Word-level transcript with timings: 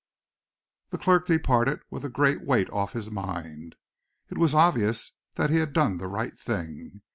The 0.89 0.97
clerk 0.97 1.27
departed 1.27 1.81
with 1.91 2.03
a 2.03 2.09
great 2.09 2.41
weight 2.43 2.67
off 2.71 2.93
his 2.93 3.11
mind. 3.11 3.75
It 4.31 4.39
was 4.39 4.55
obvious 4.55 5.11
that 5.35 5.51
he 5.51 5.57
had 5.57 5.73
done 5.73 5.97
the 5.97 6.07
right 6.07 6.35
thing. 6.39 7.03